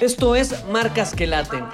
[0.00, 1.64] Esto es Marcas que Laten.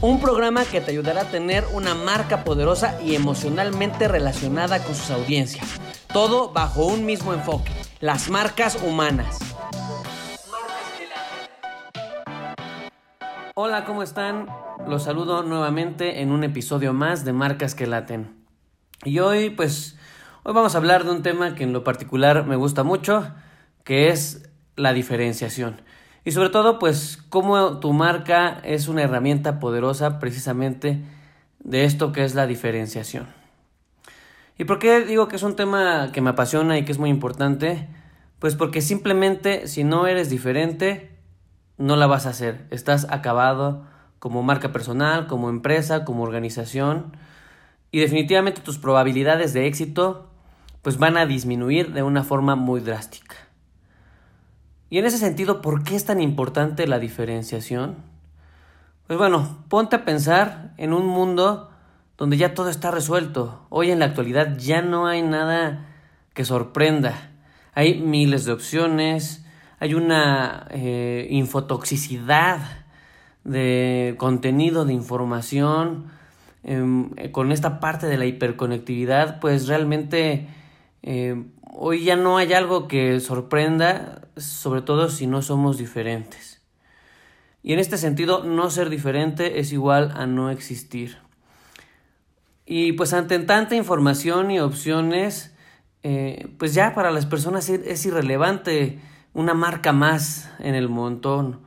[0.00, 5.10] Un programa que te ayudará a tener una marca poderosa y emocionalmente relacionada con sus
[5.10, 5.80] audiencias.
[6.12, 9.38] Todo bajo un mismo enfoque, las marcas humanas.
[13.54, 14.46] Hola, ¿cómo están?
[14.86, 18.32] Los saludo nuevamente en un episodio más de Marcas que Laten.
[19.04, 19.98] Y hoy, pues,
[20.44, 23.32] hoy vamos a hablar de un tema que en lo particular me gusta mucho,
[23.82, 25.82] que es la diferenciación.
[26.24, 31.02] Y sobre todo, pues, cómo tu marca es una herramienta poderosa precisamente
[31.58, 33.26] de esto que es la diferenciación.
[34.58, 37.10] ¿Y por qué digo que es un tema que me apasiona y que es muy
[37.10, 37.88] importante?
[38.38, 41.10] Pues porque simplemente si no eres diferente,
[41.78, 42.66] no la vas a hacer.
[42.70, 43.86] Estás acabado
[44.18, 47.16] como marca personal, como empresa, como organización.
[47.90, 50.28] Y definitivamente tus probabilidades de éxito
[50.82, 53.36] pues van a disminuir de una forma muy drástica.
[54.92, 57.96] Y en ese sentido, ¿por qué es tan importante la diferenciación?
[59.06, 61.70] Pues bueno, ponte a pensar en un mundo
[62.18, 63.64] donde ya todo está resuelto.
[63.70, 65.86] Hoy en la actualidad ya no hay nada
[66.34, 67.30] que sorprenda.
[67.72, 69.46] Hay miles de opciones,
[69.80, 72.58] hay una eh, infotoxicidad
[73.44, 76.08] de contenido, de información.
[76.64, 80.48] Em, con esta parte de la hiperconectividad, pues realmente
[81.02, 86.62] eh, hoy ya no hay algo que sorprenda, sobre todo si no somos diferentes.
[87.62, 91.18] Y en este sentido, no ser diferente es igual a no existir.
[92.66, 95.54] Y pues ante tanta información y opciones,
[96.02, 99.00] eh, pues ya para las personas es irrelevante
[99.34, 101.60] una marca más en el montón,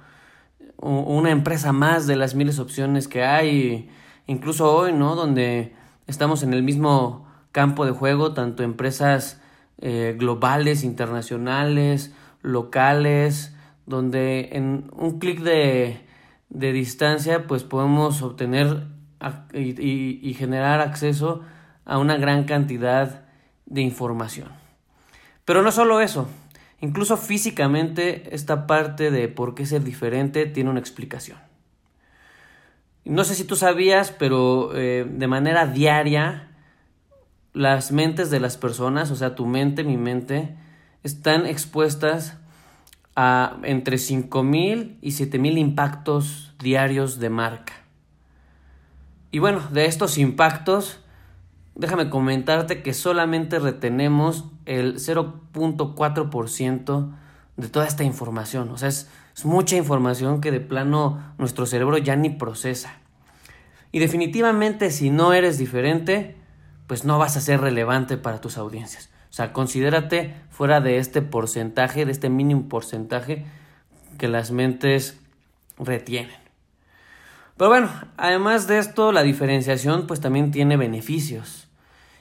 [0.77, 3.89] una empresa más de las miles de opciones que hay,
[4.27, 5.15] incluso hoy, ¿no?
[5.15, 5.73] Donde
[6.05, 9.41] estamos en el mismo campo de juego, tanto empresas
[9.79, 15.99] eh, globales, internacionales, locales, donde en un clic de,
[16.49, 18.87] de, distancia pues podemos obtener
[19.53, 21.41] y, generar acceso
[21.85, 23.25] a una gran cantidad
[23.65, 24.49] de información.
[25.43, 26.27] Pero no solo eso,
[26.81, 31.37] incluso físicamente esta parte de por qué ser diferente tiene una explicación.
[33.03, 36.54] No sé si tú sabías, pero eh, de manera diaria
[37.55, 40.55] las mentes de las personas, o sea, tu mente, mi mente,
[41.03, 42.37] están expuestas
[43.15, 47.71] a entre 5.000 y 7.000 impactos diarios de marca.
[49.31, 50.99] Y bueno, de estos impactos,
[51.75, 57.13] déjame comentarte que solamente retenemos el 0.4%
[57.55, 58.69] de toda esta información.
[58.69, 62.97] O sea, es, es, mucha información que de plano nuestro cerebro ya ni procesa.
[63.93, 66.35] Y definitivamente si no eres diferente,
[66.87, 69.09] pues no vas a ser relevante para tus audiencias.
[69.29, 73.45] O sea, considérate fuera de este porcentaje, de este mínimo porcentaje
[74.17, 75.19] que las mentes
[75.77, 76.39] retienen.
[77.57, 81.67] Pero bueno, además de esto, la diferenciación pues también tiene beneficios.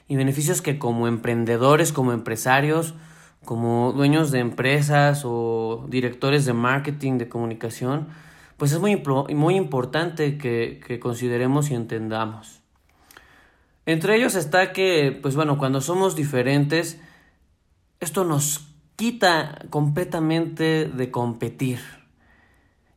[0.07, 2.95] Y beneficios que como emprendedores, como empresarios,
[3.43, 8.07] como dueños de empresas o directores de marketing, de comunicación,
[8.57, 9.01] pues es muy,
[9.33, 12.64] muy importante que, que consideremos y entendamos.
[13.85, 16.99] Entre ellos está que, pues bueno, cuando somos diferentes,
[17.99, 21.79] esto nos quita completamente de competir.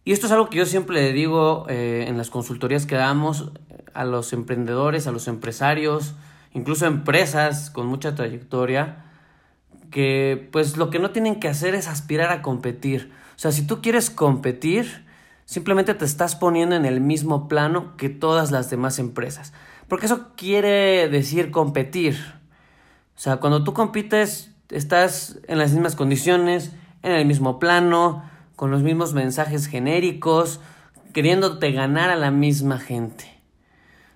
[0.04, 3.53] Y esto es algo que yo siempre le digo eh, en las consultorías que damos
[3.93, 6.15] a los emprendedores, a los empresarios,
[6.54, 9.04] incluso empresas con mucha trayectoria,
[9.91, 13.12] que pues lo que no tienen que hacer es aspirar a competir.
[13.37, 15.04] O sea, si tú quieres competir,
[15.44, 19.53] simplemente te estás poniendo en el mismo plano que todas las demás empresas.
[19.88, 22.16] Porque eso quiere decir competir.
[23.16, 26.72] O sea, cuando tú compites, estás en las mismas condiciones,
[27.03, 28.22] en el mismo plano,
[28.54, 30.60] con los mismos mensajes genéricos,
[31.12, 33.43] queriéndote ganar a la misma gente.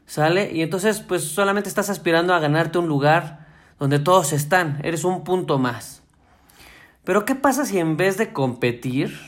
[0.07, 0.53] ¿Sale?
[0.53, 3.47] Y entonces, pues solamente estás aspirando a ganarte un lugar
[3.79, 6.03] donde todos están, eres un punto más.
[7.05, 9.19] Pero ¿qué pasa si en vez de competir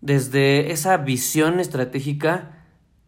[0.00, 2.55] desde esa visión estratégica,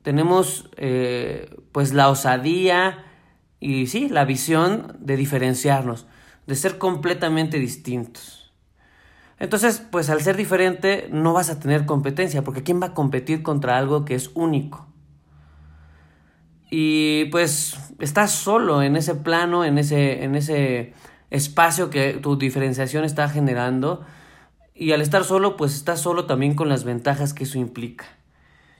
[0.08, 3.04] tenemos eh, pues la osadía
[3.60, 6.06] y sí, la visión de diferenciarnos,
[6.46, 8.50] de ser completamente distintos.
[9.38, 13.42] Entonces, pues al ser diferente no vas a tener competencia, porque ¿quién va a competir
[13.42, 14.86] contra algo que es único?
[16.70, 20.94] Y pues estás solo en ese plano, en ese, en ese
[21.28, 24.06] espacio que tu diferenciación está generando.
[24.74, 28.06] Y al estar solo, pues estás solo también con las ventajas que eso implica.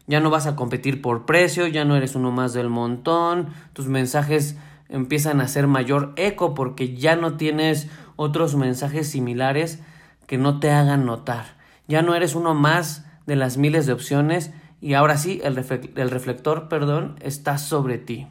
[0.09, 3.87] Ya no vas a competir por precio, ya no eres uno más del montón, tus
[3.87, 4.57] mensajes
[4.89, 9.81] empiezan a hacer mayor eco porque ya no tienes otros mensajes similares
[10.27, 11.57] que no te hagan notar.
[11.87, 14.51] Ya no eres uno más de las miles de opciones
[14.81, 18.27] y ahora sí el, reflector perdón, está sobre ti.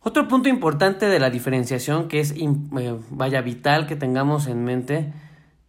[0.00, 5.12] Otro punto importante de la diferenciación que es eh, vaya vital que tengamos en mente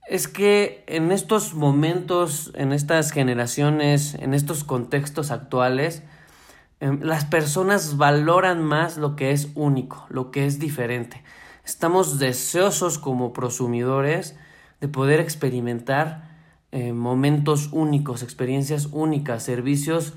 [0.07, 6.03] es que en estos momentos, en estas generaciones, en estos contextos actuales,
[6.79, 11.23] em, las personas valoran más lo que es único, lo que es diferente.
[11.63, 14.35] Estamos deseosos como prosumidores
[14.81, 16.33] de poder experimentar
[16.71, 20.13] eh, momentos únicos, experiencias únicas, servicios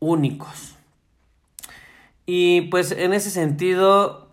[0.00, 0.74] únicos.
[2.26, 4.28] Y pues en ese sentido,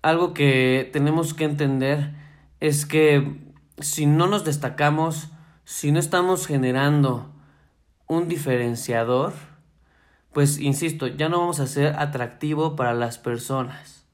[0.00, 2.14] algo que tenemos que entender
[2.60, 3.47] es que
[3.80, 5.30] si no nos destacamos,
[5.64, 7.32] si no estamos generando
[8.06, 9.32] un diferenciador,
[10.32, 14.06] pues insisto, ya no vamos a ser atractivo para las personas.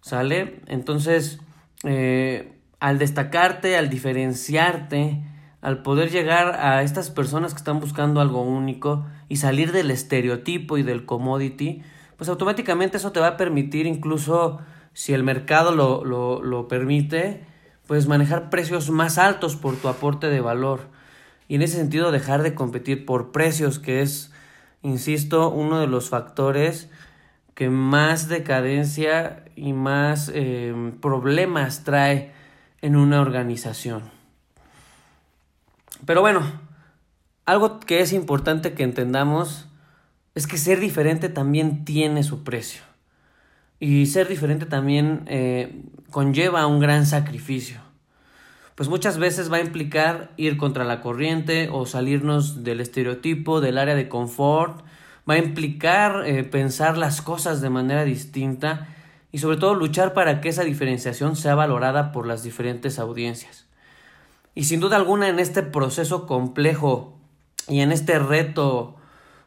[0.00, 0.60] ¿Sale?
[0.66, 1.40] Entonces,
[1.84, 5.22] eh, al destacarte, al diferenciarte,
[5.60, 10.78] al poder llegar a estas personas que están buscando algo único y salir del estereotipo
[10.78, 11.82] y del commodity,
[12.16, 14.60] pues automáticamente eso te va a permitir incluso,
[14.92, 17.44] si el mercado lo, lo, lo permite,
[17.86, 20.80] pues manejar precios más altos por tu aporte de valor.
[21.48, 24.32] Y en ese sentido dejar de competir por precios, que es,
[24.82, 26.90] insisto, uno de los factores
[27.54, 32.32] que más decadencia y más eh, problemas trae
[32.82, 34.10] en una organización.
[36.04, 36.42] Pero bueno,
[37.46, 39.68] algo que es importante que entendamos
[40.34, 42.82] es que ser diferente también tiene su precio.
[43.78, 47.80] Y ser diferente también eh, conlleva un gran sacrificio.
[48.74, 53.78] Pues muchas veces va a implicar ir contra la corriente o salirnos del estereotipo, del
[53.78, 54.84] área de confort.
[55.28, 58.88] Va a implicar eh, pensar las cosas de manera distinta
[59.32, 63.66] y sobre todo luchar para que esa diferenciación sea valorada por las diferentes audiencias.
[64.54, 67.18] Y sin duda alguna en este proceso complejo
[67.68, 68.96] y en este reto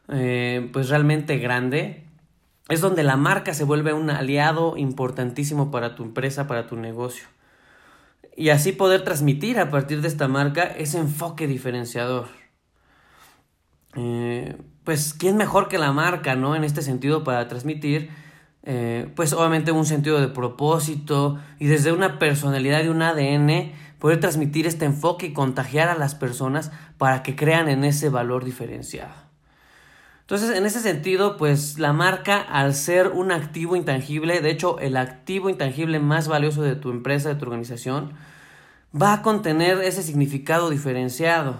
[0.08, 2.04] eh, pues realmente grande,
[2.70, 7.26] es donde la marca se vuelve un aliado importantísimo para tu empresa, para tu negocio.
[8.36, 12.28] Y así poder transmitir a partir de esta marca ese enfoque diferenciador.
[13.96, 16.54] Eh, pues, ¿quién mejor que la marca, no?
[16.54, 18.10] En este sentido, para transmitir,
[18.62, 24.20] eh, pues obviamente un sentido de propósito y desde una personalidad y un ADN, poder
[24.20, 29.29] transmitir este enfoque y contagiar a las personas para que crean en ese valor diferenciado.
[30.30, 34.96] Entonces, en ese sentido, pues la marca, al ser un activo intangible, de hecho, el
[34.96, 38.12] activo intangible más valioso de tu empresa, de tu organización,
[38.94, 41.56] va a contener ese significado diferenciado.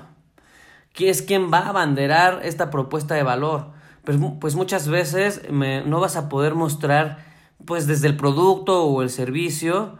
[0.93, 3.72] que es quien va a abanderar esta propuesta de valor?
[4.05, 7.25] Pues, pues muchas veces no vas a poder mostrar,
[7.64, 9.99] pues desde el producto o el servicio,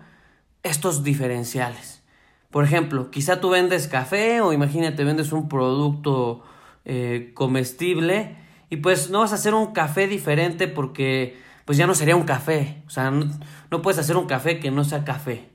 [0.63, 2.05] estos diferenciales.
[2.53, 6.45] Por ejemplo, quizá tú vendes café o imagínate vendes un producto
[6.85, 11.95] eh, comestible y pues no vas a hacer un café diferente porque pues ya no
[11.95, 12.83] sería un café.
[12.87, 15.51] O sea, no, puedes hacer un café que no sea café.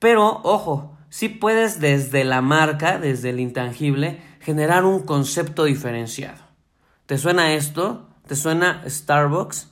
[0.00, 6.38] Pero, ojo, sí puedes desde la marca, desde el intangible, generar un concepto diferenciado.
[7.06, 8.08] ¿Te suena esto?
[8.26, 9.70] ¿Te suena Starbucks?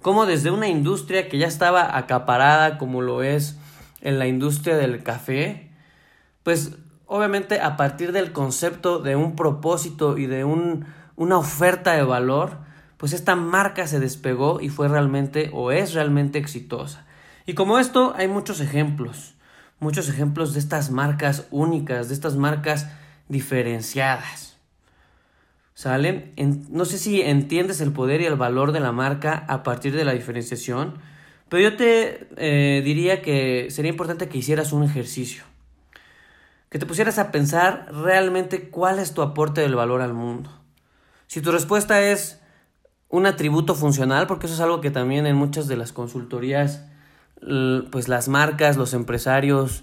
[0.00, 3.58] Como desde una industria que ya estaba acaparada como lo es
[4.00, 5.70] en la industria del café,
[6.42, 6.72] pues
[7.06, 12.58] obviamente a partir del concepto de un propósito y de un una oferta de valor,
[12.96, 17.06] pues esta marca se despegó y fue realmente o es realmente exitosa.
[17.46, 19.34] Y como esto hay muchos ejemplos,
[19.78, 22.88] muchos ejemplos de estas marcas únicas, de estas marcas
[23.28, 24.54] diferenciadas.
[25.76, 26.32] ¿Sale?
[26.70, 30.04] no sé si entiendes el poder y el valor de la marca a partir de
[30.04, 30.94] la diferenciación,
[31.48, 35.42] pero yo te eh, diría que sería importante que hicieras un ejercicio,
[36.70, 40.63] que te pusieras a pensar realmente cuál es tu aporte del valor al mundo.
[41.34, 42.40] Si tu respuesta es
[43.08, 46.84] un atributo funcional, porque eso es algo que también en muchas de las consultorías,
[47.90, 49.82] pues las marcas, los empresarios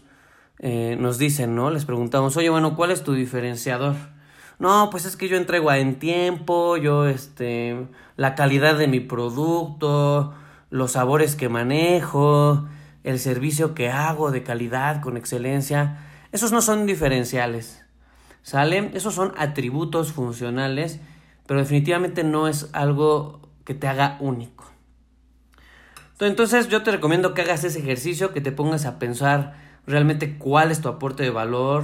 [0.60, 1.70] eh, nos dicen, ¿no?
[1.70, 3.98] Les preguntamos, oye, bueno, ¿cuál es tu diferenciador?
[4.60, 10.34] No, pues es que yo entrego en tiempo, yo, este, la calidad de mi producto,
[10.70, 12.66] los sabores que manejo,
[13.04, 16.00] el servicio que hago de calidad, con excelencia.
[16.32, 17.84] Esos no son diferenciales,
[18.42, 18.90] ¿sale?
[18.94, 21.02] Esos son atributos funcionales
[21.48, 24.66] pero definitivamente no es algo que te haga único.
[26.20, 29.56] Entonces yo te recomiendo que hagas ese ejercicio, que te pongas a pensar
[29.88, 31.84] realmente cuál es tu aporte de valor,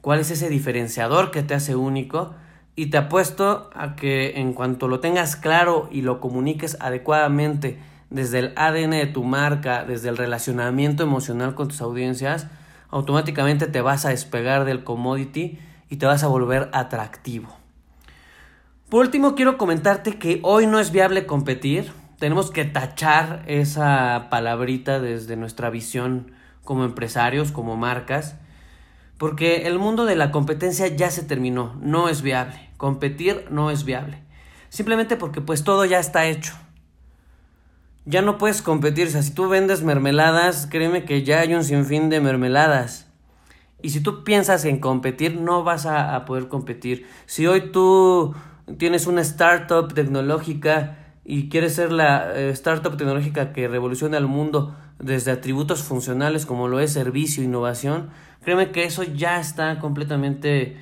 [0.00, 2.34] cuál es ese diferenciador que te hace único
[2.74, 7.78] y te apuesto a que en cuanto lo tengas claro y lo comuniques adecuadamente
[8.10, 12.46] desde el ADN de tu marca, desde el relacionamiento emocional con tus audiencias,
[12.90, 17.57] automáticamente te vas a despegar del commodity y te vas a volver atractivo.
[18.88, 21.92] Por último, quiero comentarte que hoy no es viable competir.
[22.18, 26.32] Tenemos que tachar esa palabrita desde nuestra visión
[26.64, 28.36] como empresarios, como marcas,
[29.18, 32.70] porque el mundo de la competencia ya se terminó, no es viable.
[32.78, 34.22] Competir no es viable.
[34.70, 36.54] Simplemente porque pues todo ya está hecho.
[38.06, 41.62] Ya no puedes competir, o sea, si tú vendes mermeladas, créeme que ya hay un
[41.62, 43.06] sinfín de mermeladas.
[43.82, 47.06] Y si tú piensas en competir, no vas a, poder competir.
[47.26, 48.34] Si hoy tú
[48.76, 54.76] tienes una startup tecnológica y quieres ser la eh, startup tecnológica que revolucione al mundo
[54.98, 58.10] desde atributos funcionales como lo es servicio, innovación,
[58.42, 60.76] créeme que eso ya está completamente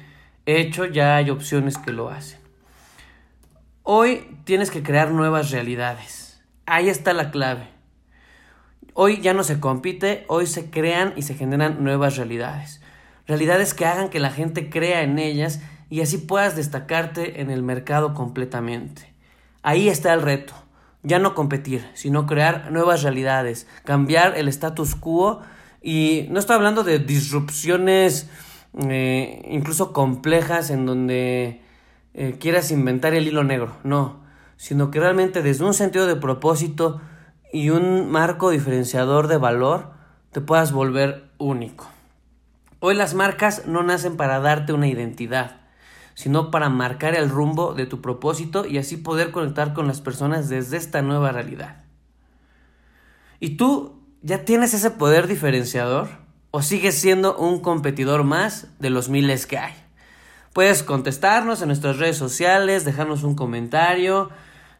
[0.46, 2.40] hecho, ya hay opciones que lo hacen.
[3.82, 6.42] Hoy tienes que crear nuevas realidades.
[6.66, 7.68] Ahí está la clave.
[8.94, 12.80] Hoy ya no se compite, hoy se crean y se generan nuevas realidades
[13.26, 17.62] realidades que hagan que la gente crea en ellas y así puedas destacarte en el
[17.62, 19.12] mercado completamente.
[19.62, 20.54] Ahí está el reto,
[21.02, 25.40] ya no competir, sino crear nuevas realidades, cambiar el status quo
[25.82, 28.28] y no estoy hablando de disrupciones
[28.78, 31.62] eh, incluso complejas en donde
[32.12, 34.20] eh, quieras inventar el hilo negro, no,
[34.56, 37.00] sino que realmente desde un sentido de propósito
[37.52, 39.92] y un marco diferenciador de valor
[40.30, 41.88] te puedas volver único.
[42.80, 45.60] Hoy las marcas no nacen para darte una identidad,
[46.16, 50.48] sino para marcar el rumbo de tu propósito y así poder conectar con las personas
[50.48, 51.84] desde esta nueva realidad.
[53.38, 56.08] ¿Y tú ya tienes ese poder diferenciador?
[56.52, 59.74] ¿O sigues siendo un competidor más de los miles que hay?
[60.54, 64.30] Puedes contestarnos en nuestras redes sociales, dejarnos un comentario.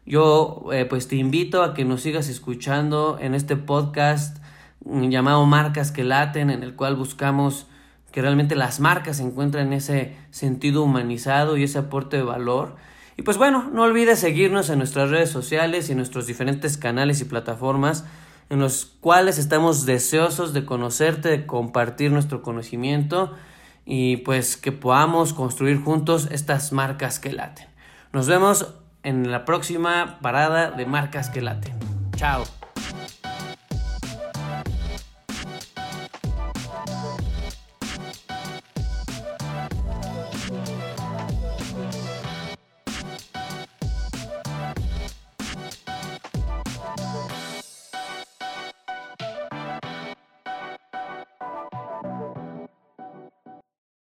[0.06, 4.38] Yo eh, pues te invito a que nos sigas escuchando en este podcast
[4.86, 7.66] llamado Marcas que Laten, en el cual buscamos
[8.12, 12.76] que realmente las marcas encuentran ese sentido humanizado y ese aporte de valor.
[13.16, 17.20] Y pues bueno, no olvides seguirnos en nuestras redes sociales y en nuestros diferentes canales
[17.20, 18.04] y plataformas
[18.50, 23.34] en los cuales estamos deseosos de conocerte, de compartir nuestro conocimiento
[23.84, 27.66] y pues que podamos construir juntos estas marcas que laten.
[28.12, 31.74] Nos vemos en la próxima parada de marcas que laten.
[32.16, 32.44] Chao.